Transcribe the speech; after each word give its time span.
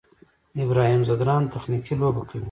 ابراهیم 0.63 1.01
ځدراڼ 1.07 1.41
تخنیکي 1.53 1.93
لوبه 2.01 2.21
کوي. 2.29 2.39